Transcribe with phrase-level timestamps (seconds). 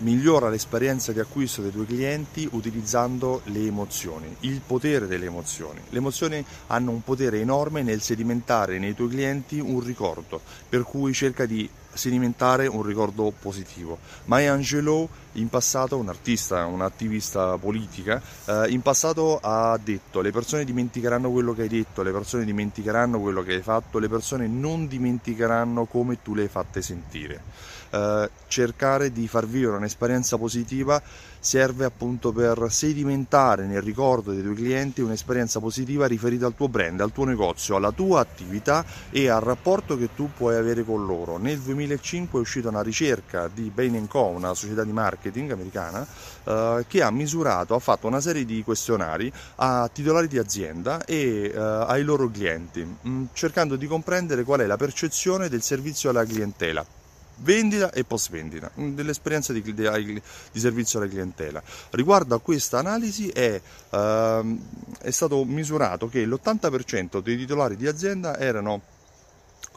[0.00, 5.80] migliora l'esperienza di acquisto dei tuoi clienti utilizzando le emozioni, il potere delle emozioni.
[5.88, 11.12] Le emozioni hanno un potere enorme nel sedimentare nei tuoi clienti un ricordo, per cui
[11.12, 13.98] cerca di sedimentare un ricordo positivo.
[14.26, 20.64] Maya Angelou in passato, un artista, un'attivista politica, eh, in passato ha detto le persone
[20.64, 24.88] dimenticheranno quello che hai detto, le persone dimenticheranno quello che hai fatto, le persone non
[24.88, 27.42] dimenticheranno come tu le hai fatte sentire.
[27.90, 31.00] Eh, cercare di far vivere un'esperienza positiva
[31.40, 37.00] serve appunto per sedimentare nel ricordo dei tuoi clienti un'esperienza positiva riferita al tuo brand,
[37.00, 41.38] al tuo negozio, alla tua attività e al rapporto che tu puoi avere con loro.
[41.38, 46.06] Nel 2005 è uscita una ricerca di Bain Co, una società di marketing americana,
[46.44, 51.50] eh, che ha misurato, ha fatto una serie di questionari a titolari di azienda e
[51.54, 56.10] eh, ai loro clienti, mh, mm, cercando di comprendere qual è la percezione del servizio
[56.10, 56.84] alla clientela
[57.40, 61.62] vendita e post vendita, dell'esperienza di, di, di, servizio alla clientela.
[61.90, 63.60] Riguardo a questa analisi è,
[63.90, 64.58] uh,
[65.00, 68.82] è stato misurato che l'80% dei titolari di azienda erano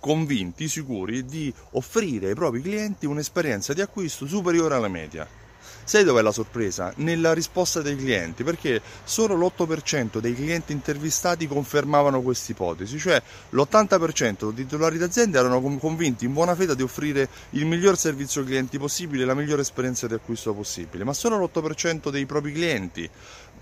[0.00, 5.41] convinti, sicuri di offrire ai propri clienti un'esperienza di acquisto superiore alla media.
[5.84, 6.92] Sai dov'è la sorpresa?
[6.96, 14.52] Nella risposta dei clienti, perché solo l'8% dei clienti intervistati confermavano questa ipotesi, cioè l'80%
[14.52, 18.78] dei titolari d'azienda erano convinti in buona fede di offrire il miglior servizio ai clienti
[18.78, 23.10] possibile, la migliore esperienza di acquisto possibile, ma solo l'8% dei propri clienti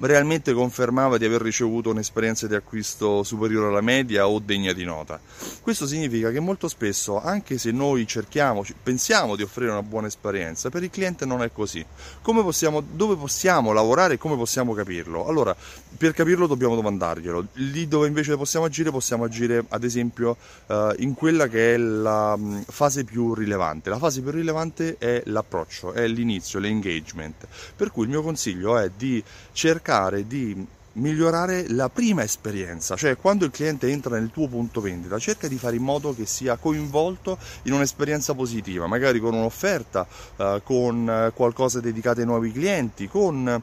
[0.01, 5.21] realmente confermava di aver ricevuto un'esperienza di acquisto superiore alla media o degna di nota.
[5.61, 10.71] Questo significa che molto spesso, anche se noi cerchiamo, pensiamo di offrire una buona esperienza,
[10.71, 11.85] per il cliente non è così.
[12.23, 15.27] Possiamo, dove possiamo lavorare e come possiamo capirlo?
[15.27, 15.55] Allora,
[15.97, 17.47] per capirlo dobbiamo domandarglielo.
[17.55, 22.37] Lì dove invece possiamo agire, possiamo agire ad esempio eh, in quella che è la
[22.37, 23.91] mm, fase più rilevante.
[23.91, 27.47] La fase più rilevante è l'approccio, è l'inizio, l'engagement.
[27.77, 33.17] Per cui il mio consiglio è di cercare cercare di migliorare la prima esperienza, cioè
[33.17, 36.57] quando il cliente entra nel tuo punto vendita, cerca di fare in modo che sia
[36.57, 40.07] coinvolto in un'esperienza positiva, magari con un'offerta,
[40.37, 43.61] eh, con eh, qualcosa dedicato ai nuovi clienti, con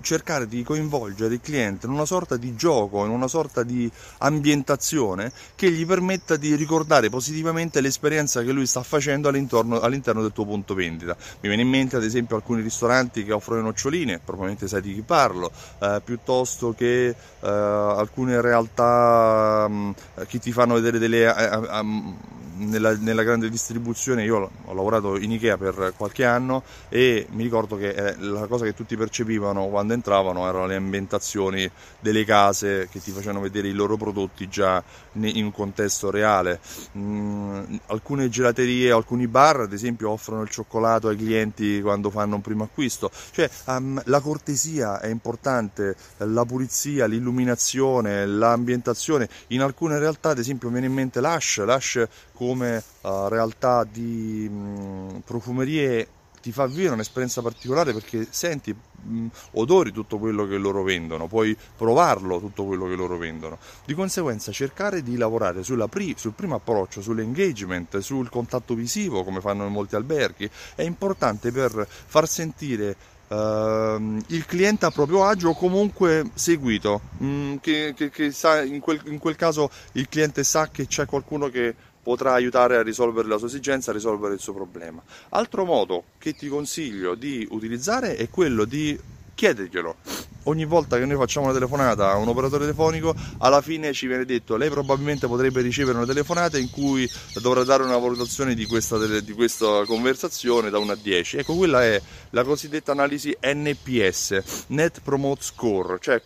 [0.00, 5.32] cercare di coinvolgere il cliente in una sorta di gioco, in una sorta di ambientazione
[5.54, 10.74] che gli permetta di ricordare positivamente l'esperienza che lui sta facendo all'interno, del tuo punto
[10.74, 11.16] vendita.
[11.40, 15.02] Mi viene in mente ad esempio alcuni ristoranti che offrono noccioline, probabilmente sai di chi
[15.02, 19.90] parlo, eh, piuttosto che eh, alcune realtà mh, mm,
[20.26, 21.34] che ti fanno vedere delle...
[21.34, 27.26] Eh, eh nella, nella, grande distribuzione io ho lavorato in Ikea per qualche anno e
[27.30, 31.70] mi ricordo che eh, la cosa che tutti percepivano quando entravano erano le ambientazioni
[32.00, 34.82] delle case che ti facevano vedere i loro prodotti già
[35.14, 36.60] in un contesto reale.
[36.96, 42.40] Mm, alcune gelaterie, alcuni bar ad esempio offrono il cioccolato ai clienti quando fanno un
[42.40, 50.30] primo acquisto, cioè um, la cortesia è importante, la pulizia, l'illuminazione, l'ambientazione, in alcune realtà
[50.30, 52.06] ad esempio viene in mente l'Ash, l'Ash
[52.40, 56.08] come uh, realtà di mh, profumerie
[56.40, 61.54] ti fa vivere un'esperienza particolare perché senti mh, odori tutto quello che loro vendono, puoi
[61.76, 63.58] provarlo tutto quello che loro vendono.
[63.84, 69.66] Di conseguenza cercare di lavorare pri- sul primo approccio, sull'engagement, sul contatto visivo come fanno
[69.66, 75.54] in molti alberghi è importante per far sentire Uh, il cliente a proprio agio o
[75.54, 80.68] comunque seguito, mm, che, che, che sa, in, quel, in, quel, caso il cliente sa
[80.68, 84.52] che c'è qualcuno che potrà aiutare a risolvere la sua esigenza, a risolvere il suo
[84.52, 85.02] problema.
[85.30, 88.98] Altro modo che ti consiglio di utilizzare è quello di
[89.34, 90.19] chiederglielo
[90.50, 94.24] ogni volta che noi facciamo una telefonata a un operatore telefonico, alla fine ci viene
[94.24, 97.08] detto lei probabilmente potrebbe ricevere una telefonata in cui
[97.40, 101.38] dovrà dare una valutazione di questa, di questa conversazione da 1 a 10.
[101.38, 102.00] Ecco, quella è
[102.30, 106.22] la cosiddetta analisi NPS, Net Promote Score, cioè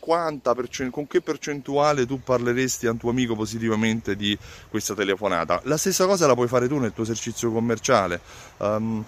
[0.54, 4.36] percent- con che percentuale tu parleresti a un tuo amico positivamente di
[4.68, 5.60] questa telefonata.
[5.64, 8.20] La stessa cosa la puoi fare tu nel tuo esercizio commerciale.
[8.58, 9.04] Um,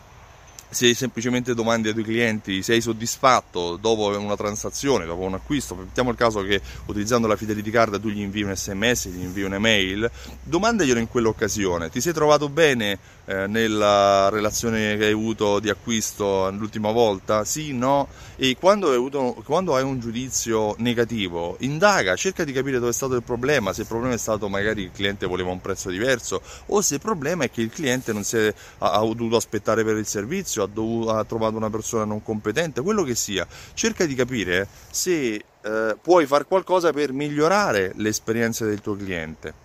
[0.68, 6.10] se semplicemente domandi ai tuoi clienti sei soddisfatto dopo una transazione, dopo un acquisto, mettiamo
[6.10, 10.10] il caso che utilizzando la Fidelity Card tu gli invii un sms, gli invii un'email,
[10.42, 16.50] domandaglielo in quell'occasione, ti sei trovato bene eh, nella relazione che hai avuto di acquisto
[16.50, 17.44] l'ultima volta?
[17.44, 18.08] Sì, no?
[18.36, 22.94] E quando hai, avuto, quando hai un giudizio negativo, indaga, cerca di capire dove è
[22.94, 26.40] stato il problema, se il problema è stato magari il cliente voleva un prezzo diverso
[26.66, 29.84] o se il problema è che il cliente non si è, ha, ha dovuto aspettare
[29.84, 34.04] per il servizio, ha, dovuto, ha trovato una persona non competente, quello che sia, cerca
[34.06, 39.64] di capire se eh, puoi fare qualcosa per migliorare l'esperienza del tuo cliente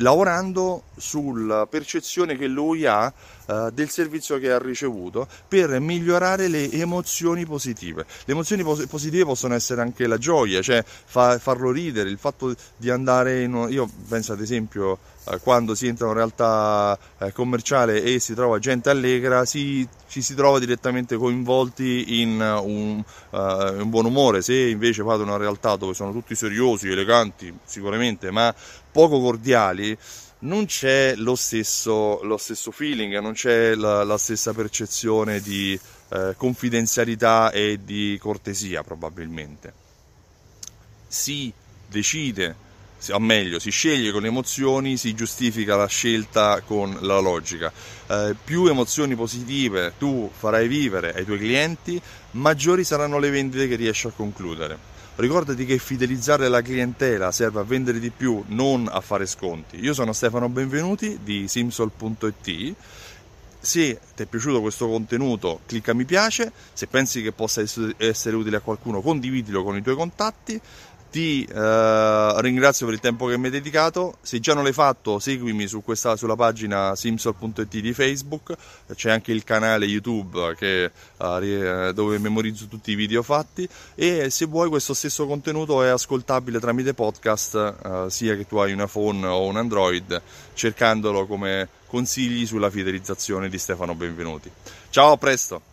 [0.00, 3.12] lavorando sulla percezione che lui ha
[3.46, 8.04] uh, del servizio che ha ricevuto per migliorare le emozioni positive.
[8.24, 12.54] Le emozioni pos- positive possono essere anche la gioia, cioè fa- farlo ridere, il fatto
[12.76, 13.66] di andare in...
[13.70, 14.98] Io penso ad esempio
[15.42, 20.34] quando si entra in realtà uh, commerciale e si trova gente allegra, si, ci si
[20.34, 24.42] trova direttamente coinvolti in un, un buon umore.
[24.42, 28.54] Se invece vado in una realtà dove sono tutti seriosi, eleganti, sicuramente, ma
[28.90, 29.96] poco cordiali,
[30.40, 35.78] non c'è lo stesso, lo stesso feeling, non c'è la, la stessa percezione di
[36.08, 39.72] eh, confidenzialità e di cortesia probabilmente.
[41.06, 41.52] Si
[41.86, 42.68] decide,
[43.12, 47.72] o meglio, si sceglie con emozioni, si giustifica la scelta con la logica.
[48.06, 52.00] Eh, più emozioni positive tu farai vivere ai tuoi clienti,
[52.32, 54.88] maggiori saranno le vendite che riesci a concludere.
[55.16, 59.78] Ricordati che fidelizzare la clientela serve a vendere di più, non a fare sconti.
[59.80, 62.74] Io sono Stefano Benvenuti di simsol.it.
[63.62, 66.50] Se ti è piaciuto questo contenuto, clicca mi piace.
[66.72, 67.62] Se pensi che possa
[67.98, 70.58] essere utile a qualcuno, condividilo con i tuoi contatti.
[71.10, 74.18] Ti eh, ringrazio per il tempo che mi hai dedicato.
[74.22, 78.54] Se già non l'hai fatto, seguimi su questa, sulla pagina simsol.it di Facebook.
[78.94, 83.68] C'è anche il canale YouTube che, eh, dove memorizzo tutti i video fatti.
[83.96, 88.72] E se vuoi, questo stesso contenuto è ascoltabile tramite podcast, eh, sia che tu hai
[88.72, 90.22] un iPhone o un Android,
[90.54, 94.48] cercandolo come consigli sulla fidelizzazione di Stefano Benvenuti.
[94.90, 95.69] Ciao, a presto!